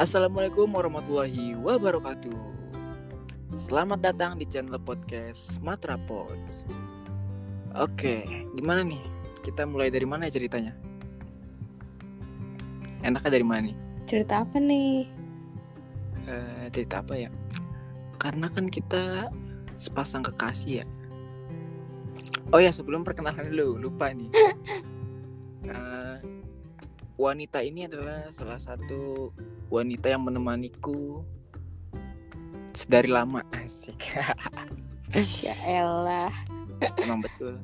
[0.00, 2.40] Assalamualaikum warahmatullahi wabarakatuh.
[3.60, 6.64] Selamat datang di channel podcast Matra Pods.
[7.76, 8.24] Oke,
[8.56, 9.04] gimana nih?
[9.44, 10.72] Kita mulai dari mana ya ceritanya?
[13.04, 13.76] Enaknya dari mana nih?
[14.08, 15.12] Cerita apa nih?
[16.24, 17.28] Eh, cerita apa ya?
[18.16, 19.28] Karena kan kita
[19.76, 20.86] sepasang kekasih ya.
[22.48, 24.32] Oh ya, sebelum perkenalan dulu, lupa nih.
[25.62, 26.16] Eh,
[27.20, 29.32] wanita ini adalah salah satu
[29.68, 31.24] wanita yang menemaniku
[32.72, 33.44] sedari lama.
[33.52, 34.16] Asik.
[35.44, 36.32] Ya elah.
[37.04, 37.60] emang betul.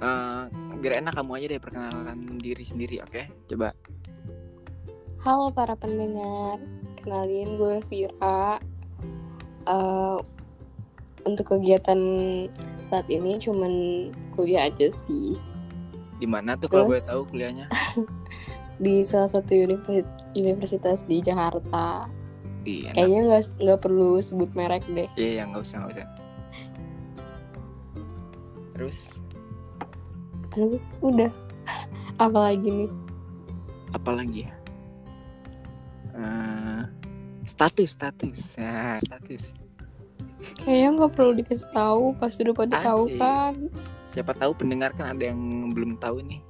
[0.00, 0.42] Eh,
[0.80, 3.28] biar enak kamu aja deh perkenalkan diri sendiri oke?
[3.44, 3.76] Coba.
[5.20, 6.56] Halo para pendengar,
[6.96, 8.56] kenalin gue Vira.
[9.68, 10.18] Eh,
[11.28, 12.00] untuk kegiatan
[12.88, 13.72] saat ini cuman
[14.32, 15.36] kuliah aja sih.
[16.16, 17.12] Di mana tuh kalau boleh Terus?
[17.12, 17.68] tahu kuliahnya
[18.80, 22.08] di salah satu universi- universitas di Jakarta.
[22.62, 22.90] iya.
[22.90, 25.08] Kayaknya nggak nggak perlu sebut merek deh.
[25.14, 26.08] iya ya, nggak usah nggak usah
[28.72, 28.98] terus
[30.50, 31.30] Terus udah.
[32.18, 32.90] Apalagi nih?
[33.90, 34.54] apa lagi ya
[36.12, 36.82] Eh,
[37.44, 39.50] status status nah status
[40.56, 43.18] Kayaknya nggak perlu dikasih tahu, pasti udah pada tahu Asik.
[43.18, 43.54] kan.
[44.04, 45.38] siapa tahu pendengar kan ada yang
[45.70, 46.40] belum tahu nih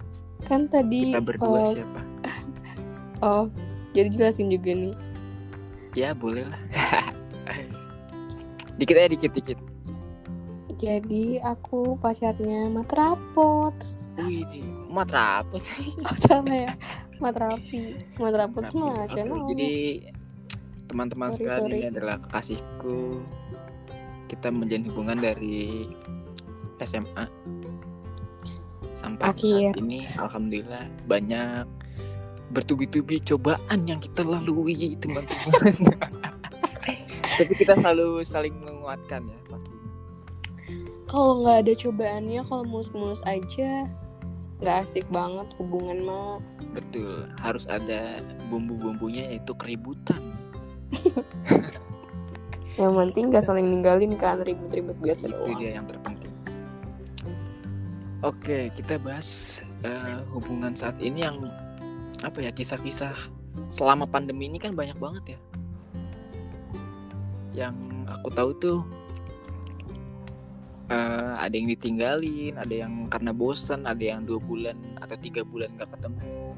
[0.43, 1.11] Kan tadi.
[1.11, 2.01] kita berdua eh, siapa
[3.21, 3.47] oh,
[3.93, 4.95] jadi jelasin juga nih.
[5.93, 6.61] ya boleh lah.
[8.79, 9.59] Dikit aja dikit dikit.
[10.81, 13.77] Jadi aku pacarnya Matrapot.
[14.25, 16.73] wih di matra apa sih Oh salah ya?
[17.21, 18.01] Matrapi.
[18.17, 20.09] Matrapot mah channel jadi
[20.89, 21.85] teman-teman sorry.
[21.85, 23.29] ini adalah kekasihku.
[24.33, 25.93] Kita menjalin hubungan dari
[26.81, 27.29] SMA
[28.97, 29.77] sampai Akhir.
[29.77, 31.65] saat ini alhamdulillah banyak
[32.51, 35.75] bertubi-tubi cobaan yang kita lalui teman-teman
[37.41, 39.77] tapi kita selalu saling menguatkan ya pasti.
[41.09, 43.89] Kalau nggak ada cobaannya Kalau mulus-mulus aja
[44.61, 46.37] nggak asik banget hubungan mah.
[46.77, 48.21] Betul harus ada
[48.53, 50.21] bumbu-bumbunya yaitu keributan.
[52.81, 55.59] Yang penting nggak saling ninggalin kan Ribut-ribut biasa itu doang.
[55.59, 56.33] dia yang terpenting.
[58.21, 61.41] Oke kita bahas eh, hubungan saat ini yang
[62.21, 63.17] apa ya kisah-kisah
[63.73, 65.39] selama pandemi ini kan banyak banget ya.
[67.67, 67.77] Yang
[68.07, 68.79] aku tahu tuh
[70.93, 75.73] eh, ada yang ditinggalin ada yang karena bosan ada yang dua bulan atau tiga bulan
[75.81, 76.55] gak ketemu.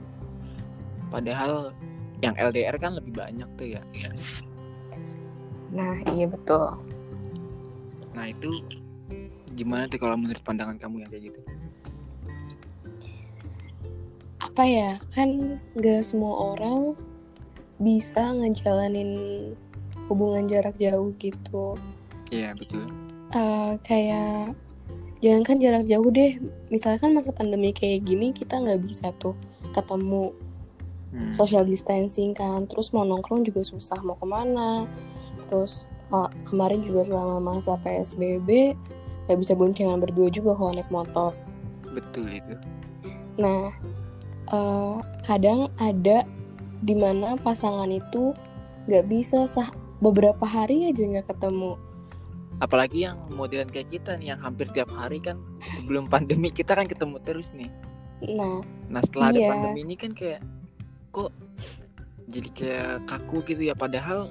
[1.13, 1.77] Padahal
[2.23, 3.83] yang LDR kan lebih banyak tuh ya.
[5.73, 6.69] Nah iya betul.
[8.13, 8.61] Nah itu
[9.53, 11.41] gimana tuh kalau menurut pandangan kamu yang kayak gitu
[14.53, 14.91] Apa ya?
[15.17, 16.93] Kan nggak semua orang
[17.81, 19.11] Bisa ngejalanin
[20.13, 21.81] Hubungan jarak jauh gitu.
[22.29, 22.85] Iya betul.
[23.33, 24.53] Eh kayak
[25.25, 26.37] jangan kan jarak jauh deh.
[26.69, 29.33] Misalkan masa pandemi kayak gini kita nggak bisa tuh
[29.73, 30.37] ketemu.
[31.13, 31.29] Hmm.
[31.33, 32.69] social distancing kan.
[32.69, 34.85] Terus mau nongkrong juga susah mau ke mana.
[35.49, 35.89] Terus
[36.45, 38.77] kemarin juga selama masa psbb
[39.29, 41.33] nggak bisa boncengan berdua juga kalau naik motor.
[41.89, 42.57] Betul itu.
[43.41, 43.73] Nah
[44.53, 46.23] eh, kadang ada
[46.83, 48.35] di mana pasangan itu
[48.87, 49.71] nggak bisa sah
[50.03, 51.79] beberapa hari aja nggak ketemu
[52.59, 55.39] apalagi yang modelan kayak kita nih yang hampir tiap hari kan
[55.79, 57.71] sebelum pandemi kita kan ketemu terus nih
[58.23, 59.51] nah nah setelah ada Iya.
[59.51, 60.43] pandemi ini kan kayak
[61.11, 61.31] kok
[62.31, 64.31] jadi kayak kaku gitu ya padahal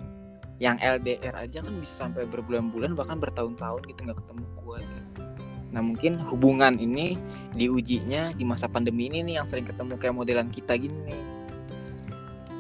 [0.61, 5.03] yang LDR aja kan bisa sampai berbulan-bulan bahkan bertahun-tahun gitu nggak ketemu kuat ya.
[5.71, 7.15] Nah mungkin hubungan ini
[7.51, 11.21] diujinya di masa pandemi ini nih yang sering ketemu kayak modelan kita gini nih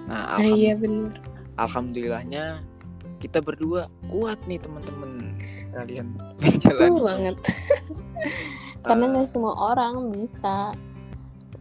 [0.07, 1.11] nah nah alham- iya bener
[1.55, 2.63] alhamdulillahnya
[3.19, 6.07] kita berdua kuat nih teman-teman sekalian
[6.41, 7.35] Betul menjalani banget.
[8.87, 10.73] Karena Eh, nggak semua orang bisa.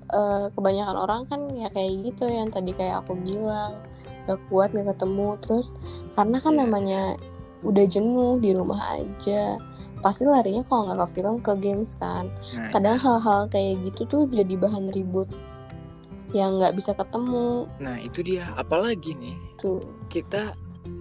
[0.09, 3.79] Eh, kebanyakan orang kan ya kayak gitu yang tadi kayak aku bilang
[4.25, 5.77] gak kuat gak ketemu terus
[6.13, 6.61] karena kan Iya.
[6.65, 7.01] namanya
[7.61, 9.55] udah jenuh di rumah aja
[10.01, 12.29] pasti larinya kalau nggak ke film ke games kan.
[12.55, 15.29] Nah, kadang hal-hal kayak gitu tuh jadi bahan ribut
[16.31, 17.67] yang nggak bisa ketemu.
[17.79, 18.49] Nah itu dia.
[18.55, 19.83] Apalagi nih tuh.
[20.09, 20.55] kita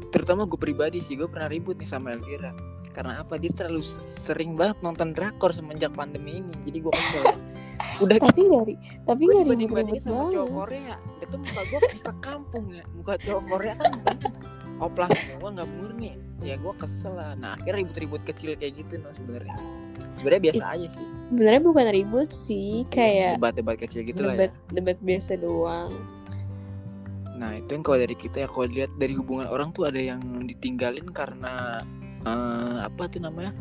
[0.10, 2.52] terutama gue pribadi sih gue pernah ribut nih sama Elvira.
[2.90, 3.38] Karena apa?
[3.38, 3.86] Dia terlalu
[4.20, 6.54] sering banget nonton drakor semenjak pandemi ini.
[6.66, 7.24] Jadi gue kesel.
[8.04, 10.96] Udah tapi nggak ri- tapi nggak ribut-ribut bandingin sama cowok Korea.
[11.00, 12.84] Dia tuh muka gue muka kampung ya.
[12.92, 13.92] Muka cowok Korea kan
[14.80, 16.16] oplas semua nggak murni.
[16.40, 17.36] Ya gue kesel lah.
[17.36, 19.60] Nah akhirnya ribut-ribut kecil kayak gitu no sebenarnya.
[20.16, 21.06] Sebenarnya biasa aja sih.
[21.30, 24.50] sebenarnya bukan ribut sih kayak debat-debat kecil gitu lah ya.
[24.74, 25.94] debat biasa doang.
[27.38, 30.20] Nah itu yang kalau dari kita ya kalau lihat dari hubungan orang tuh ada yang
[30.44, 31.86] ditinggalin karena
[32.26, 33.54] eh, apa tuh namanya?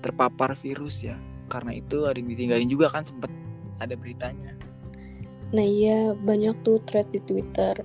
[0.00, 1.18] Terpapar virus ya.
[1.50, 3.28] Karena itu ada yang ditinggalin juga kan sempet
[3.82, 4.56] ada beritanya.
[5.52, 7.76] Nah iya banyak tuh thread di Twitter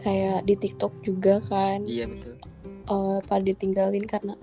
[0.00, 2.34] kayak di TikTok juga kan Iya betul.
[2.88, 4.34] eh, pada ditinggalin karena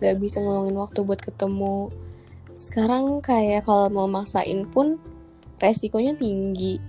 [0.00, 1.92] gak bisa ngeluangin waktu buat ketemu.
[2.52, 4.98] Sekarang kayak kalau mau maksain pun
[5.60, 6.80] resikonya tinggi.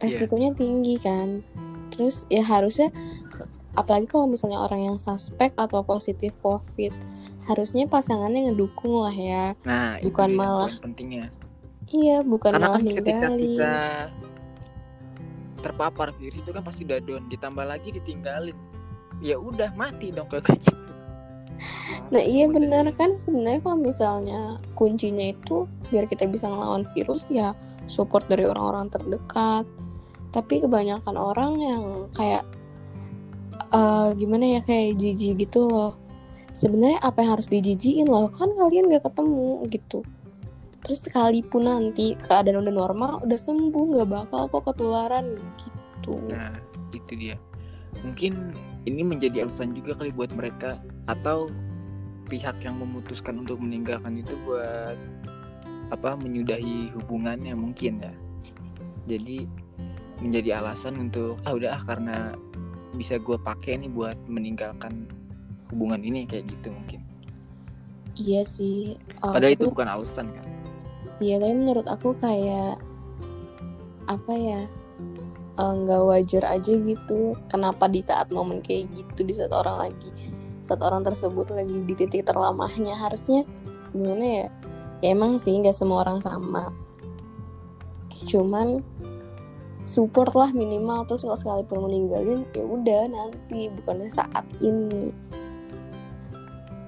[0.00, 1.44] Resikonya tinggi kan.
[1.92, 2.88] Terus ya harusnya
[3.76, 6.90] apalagi kalau misalnya orang yang suspek atau positif COVID,
[7.44, 9.52] harusnya pasangannya ngedukung lah ya.
[9.68, 11.28] Nah Bukan itu malah pentingnya.
[11.90, 13.58] Iya, bukan Karena malah kan ketika ninggalin.
[13.58, 13.74] kita
[15.60, 17.24] terpapar virus itu kan pasti udah down.
[17.28, 18.56] Ditambah lagi ditinggalin.
[19.20, 20.80] Ya udah mati dong kalau kayak gitu.
[22.10, 22.56] Nah iya Udah.
[22.56, 24.40] benar kan sebenarnya kalau misalnya
[24.72, 27.52] kuncinya itu biar kita bisa ngelawan virus ya
[27.84, 29.68] support dari orang-orang terdekat.
[30.30, 31.84] Tapi kebanyakan orang yang
[32.14, 32.46] kayak
[33.74, 35.92] eh, gimana ya kayak jijik gitu loh.
[36.50, 40.02] Sebenarnya apa yang harus dijijiin loh kan kalian gak ketemu gitu.
[40.80, 46.16] Terus sekalipun nanti keadaan udah normal udah sembuh nggak bakal kok ketularan gitu.
[46.32, 46.56] Nah,
[46.96, 47.36] itu dia.
[48.00, 48.56] Mungkin
[48.88, 51.52] ini menjadi alasan juga kali buat mereka atau
[52.30, 54.96] pihak yang memutuskan untuk meninggalkan itu buat
[55.90, 58.14] apa menyudahi hubungannya mungkin ya.
[59.10, 59.44] Jadi
[60.22, 62.16] menjadi alasan untuk ah udah ah karena
[62.94, 65.10] bisa gue pakai nih buat meninggalkan
[65.74, 67.00] hubungan ini kayak gitu mungkin.
[68.18, 68.94] Iya sih.
[68.96, 70.46] Eh, Padahal itu bukan alasan kan.
[71.20, 72.80] Iya, tapi menurut aku kayak
[74.08, 74.60] apa ya
[75.60, 77.36] eh, nggak wajar aja gitu.
[77.52, 80.10] Kenapa di saat momen kayak gitu di saat orang lagi
[80.70, 83.42] saat orang tersebut lagi di titik terlamahnya harusnya
[83.90, 84.46] gimana ya?
[85.02, 86.70] Ya emang sih nggak semua orang sama.
[88.28, 88.84] Cuman
[89.80, 95.10] support lah minimal terus kalau sekalipun meninggalin ya udah nanti bukannya saat ini.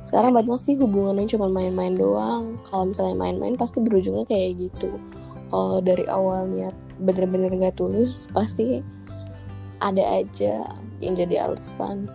[0.02, 2.58] Sekarang banyak sih hubungannya cuma main-main doang.
[2.66, 4.98] Kalau misalnya main-main pasti berujungnya kayak gitu.
[5.46, 8.82] Kalau dari awal niat bener-bener gak tulus, pasti
[9.78, 10.66] ada aja
[10.98, 12.10] yang jadi alasan.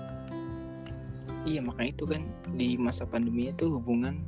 [1.47, 2.21] Iya makanya itu kan
[2.59, 4.19] di masa pandemi itu hubungan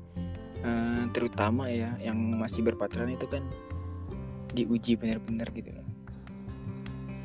[0.64, 3.44] eh, terutama ya yang masih berpacaran itu kan
[4.56, 5.89] diuji benar-benar gitu loh.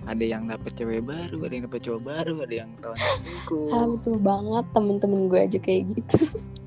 [0.04, 3.68] Ada yang dapet cewek baru, ada yang dapet cowok baru, ada yang tahun selingkuh.
[3.72, 6.18] Ah betul banget temen-temen gue aja kayak gitu.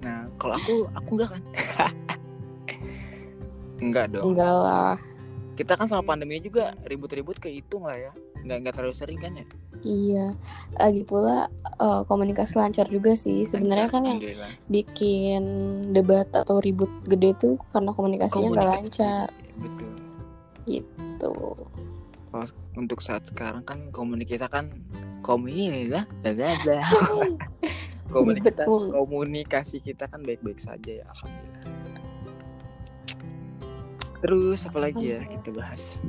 [0.02, 1.44] Nah kalau aku aku enggak kan?
[3.86, 4.34] enggak dong.
[4.34, 4.98] Enggak lah.
[5.58, 8.12] Kita kan sama pandemi juga ribut-ribut kehitung lah ya.
[8.42, 9.46] Enggak enggak terlalu sering kan ya.
[9.86, 10.28] Iya.
[10.78, 13.46] Lagi pula eh, komunikasi lancar juga sih.
[13.46, 14.20] Sebenarnya kan yang
[14.70, 15.44] bikin
[15.94, 19.28] debat atau ribut gede tuh karena komunikasinya nggak Komunikasi, lancar
[19.62, 19.92] Betul.
[21.22, 21.77] tuh.
[22.38, 24.70] Kalau untuk saat sekarang kan komunikasi kan
[25.26, 26.54] komuni lah, ada
[28.14, 28.94] komunikasi Ribet mulu.
[28.94, 31.66] komunikasi kita kan baik-baik saja ya alhamdulillah.
[34.22, 36.06] Terus apa lagi ya kita bahas?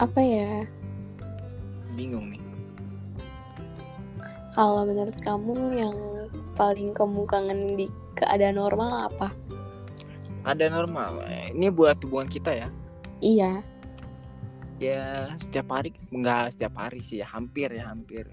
[0.00, 0.64] Apa ya?
[1.92, 2.40] Bingung nih.
[4.56, 5.96] Kalau menurut kamu yang
[6.56, 9.28] paling kamu kangen di keadaan normal apa?
[10.48, 11.28] Ada normal.
[11.52, 12.68] Ini buat hubungan kita ya.
[13.20, 13.60] Iya.
[14.80, 18.24] Ya setiap hari enggak setiap hari sih ya, hampir ya hampir.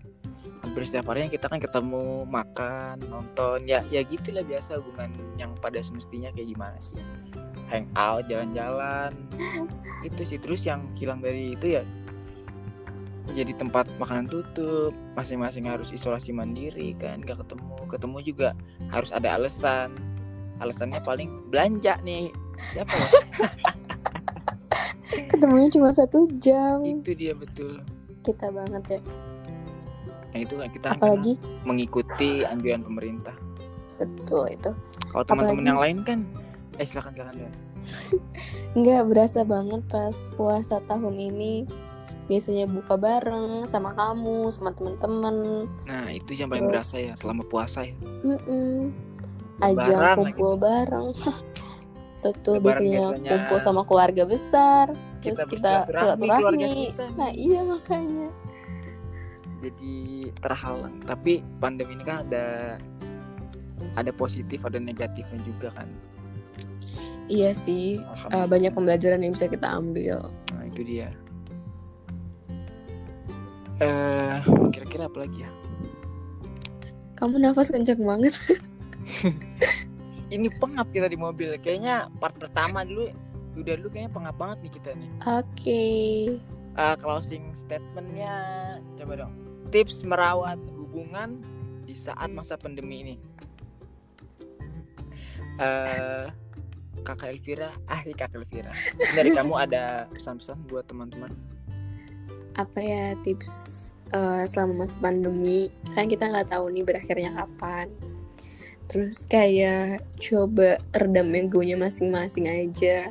[0.64, 5.84] Hampir setiap harinya kita kan ketemu, makan, nonton, ya ya gitulah biasa hubungan yang pada
[5.84, 6.98] semestinya kayak gimana sih.
[7.68, 9.12] Hangout, jalan-jalan.
[10.08, 11.84] itu sih terus yang hilang dari itu ya
[13.34, 18.50] jadi tempat makanan tutup masing-masing harus isolasi mandiri kan gak ketemu ketemu juga
[18.94, 19.98] harus ada alasan
[20.58, 23.10] alasannya paling belanja nih siapa ya
[25.26, 26.82] Ketemunya cuma satu jam.
[26.82, 27.80] itu dia betul
[28.22, 29.00] Kita banget ya.
[30.28, 31.34] nah itu kita Apalagi
[31.64, 33.32] mengikuti anjuran pemerintah
[33.96, 34.72] betul itu.
[35.08, 36.20] kalau teman-teman yang lain kan
[36.76, 37.48] eh silakan silakan.
[38.78, 41.64] Nggak berasa banget pas puasa tahun ini.
[42.26, 45.70] Biasanya buka bareng sama kamu, sama teman-teman.
[45.86, 47.96] nah itu yang paling Terus- berasa ya selama puasa ya
[48.26, 48.90] Mm-mm.
[48.90, 49.15] Lebaran
[49.60, 50.18] Ajang lagi.
[50.20, 51.10] kumpul bareng.
[52.26, 54.90] Betul, Lebaran biasanya, kumpul sama keluarga besar.
[55.22, 56.86] Terus kita kita bersilaturahmi keluarga silaturahmi.
[56.90, 58.28] kita Nah, iya makanya.
[59.58, 59.96] jadi
[60.38, 62.78] terhalang tapi pandemi ini kan ada
[63.96, 65.90] ada positif ada negatifnya juga kan
[67.26, 68.46] Iya sih, Alhamdulillah.
[68.46, 70.30] banyak pembelajaran yang bisa kita ambil.
[70.54, 71.10] nah itu dia
[73.78, 74.38] eh
[74.70, 75.52] kira-kira apa lagi ya
[77.16, 78.36] Kamu nafas kencang banget.
[80.36, 83.10] ini pengap kita di mobil kayaknya part pertama dulu
[83.56, 85.10] udah dulu kayaknya pengap banget nih kita nih.
[85.40, 85.84] Oke.
[86.76, 88.34] Eh, closing statementnya
[89.00, 89.34] coba dong.
[89.72, 91.40] Tips merawat hubungan
[91.88, 93.16] di saat masa pandemi ini.
[95.56, 96.28] Eh
[97.06, 98.74] Kakak Elvira, ah si Kakak Elvira.
[99.14, 101.30] Dari kamu ada pesan-pesan buat teman-teman?
[102.58, 105.70] Apa ya tips eh, selama masa pandemi?
[105.94, 107.94] Kan kita nggak tahu nih berakhirnya kapan.
[108.86, 113.10] Terus kayak coba redam egonya masing-masing aja.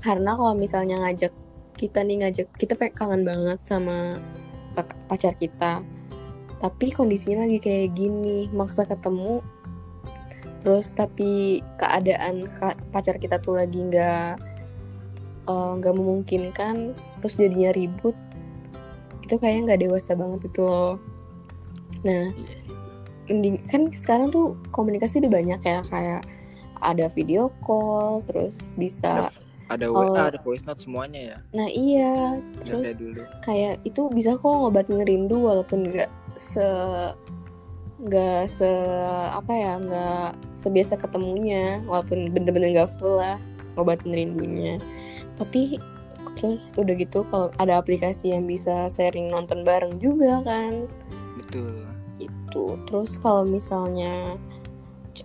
[0.00, 1.34] Karena kalau misalnya ngajak
[1.76, 4.20] kita nih ngajak kita kangen banget sama
[5.08, 5.82] pacar kita.
[6.60, 9.40] Tapi kondisinya lagi kayak gini, maksa ketemu.
[10.60, 12.46] Terus tapi keadaan
[12.92, 14.36] pacar kita tuh lagi nggak
[15.48, 18.12] eh, nggak memungkinkan, terus jadinya ribut.
[19.24, 21.00] Itu kayaknya nggak dewasa banget itu loh.
[22.00, 22.59] Nah, mending
[23.70, 26.22] kan sekarang tuh komunikasi udah banyak ya kayak
[26.80, 29.30] ada video call, terus bisa
[29.70, 30.02] Ada Oh.
[30.02, 31.38] WA, ada voice note semuanya ya.
[31.54, 33.22] Nah iya, terus kayak dulu.
[33.46, 36.66] kayak itu bisa kok ngobatin rindu walaupun nggak se
[38.00, 38.66] nggak se
[39.30, 43.36] apa ya nggak sebiasa ketemunya walaupun bener-bener nggak full lah
[43.76, 44.80] ngobatin rindunya
[45.36, 45.76] tapi
[46.34, 50.88] terus udah gitu kalau ada aplikasi yang bisa sharing nonton bareng juga kan
[51.36, 51.84] Betul.
[52.50, 54.34] Itu terus kalau misalnya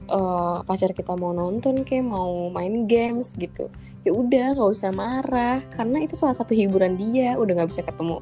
[0.05, 3.67] eh, pacar kita mau nonton kayak mau main games gitu
[4.05, 8.22] ya udah nggak usah marah karena itu salah satu hiburan dia udah nggak bisa ketemu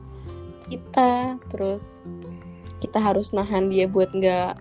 [0.63, 2.07] kita terus
[2.79, 4.55] kita harus nahan dia buat nggak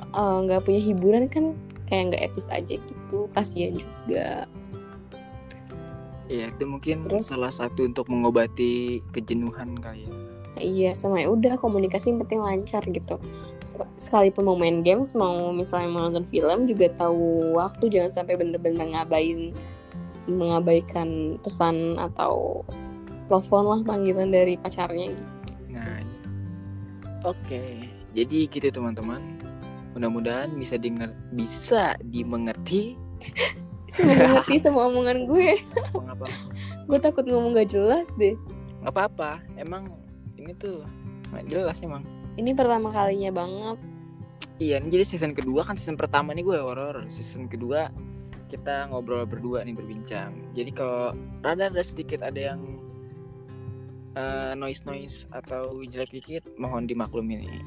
[0.00, 1.52] eh, nggak punya hiburan kan
[1.84, 4.48] kayak nggak etis aja gitu kasihan juga
[6.24, 7.28] Iya, itu mungkin Terus?
[7.28, 10.12] salah satu untuk mengobati kejenuhan kali ya.
[10.54, 13.18] Iya sama ya udah komunikasi yang penting lancar gitu
[13.66, 18.38] Sek- sekalipun mau main games mau misalnya mau nonton film juga tahu waktu jangan sampai
[18.38, 19.50] bener-bener ngabain
[20.30, 22.62] mengabaikan pesan atau
[23.28, 25.52] telepon lah panggilan dari pacarnya gitu.
[25.72, 26.20] Nah, iya.
[27.24, 29.20] Oke, jadi gitu teman-teman.
[29.96, 32.96] Mudah-mudahan bisa denger, bisa dimengerti.
[33.94, 35.54] Semoga ngerti sama omongan gue
[36.90, 38.34] gue takut ngomong gak jelas deh
[38.82, 39.38] Nggak apa-apa.
[39.54, 39.88] Emang
[40.44, 40.84] ini tuh
[41.32, 42.04] nggak jelas emang.
[42.36, 43.80] ini pertama kalinya banget
[44.54, 47.10] Iya, ini jadi season kedua kan season pertama nih gue horor.
[47.10, 47.90] Season kedua
[48.46, 50.30] kita ngobrol berdua nih berbincang.
[50.54, 51.10] Jadi kalau
[51.42, 52.62] rada ada sedikit ada yang
[54.54, 57.66] noise noise atau jelek dikit, mohon dimaklumi nih.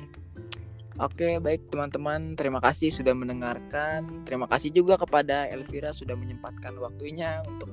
[0.98, 4.24] Oke, baik teman-teman, terima kasih sudah mendengarkan.
[4.26, 7.70] Terima kasih juga kepada Elvira sudah menyempatkan waktunya untuk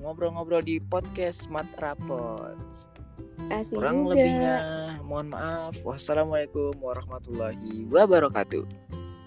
[0.00, 2.58] ngobrol-ngobrol di podcast Smart Rapot.
[3.50, 4.56] Kasih Kurang juga lebihnya,
[5.04, 5.74] mohon maaf.
[5.84, 8.64] Wassalamualaikum warahmatullahi wabarakatuh.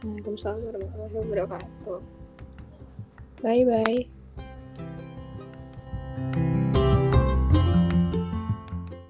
[0.05, 1.99] Waalaikumsalam warahmatullahi wabarakatuh
[3.41, 4.16] bye bye